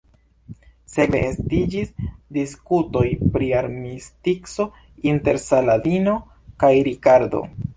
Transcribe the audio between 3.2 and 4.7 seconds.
pri armistico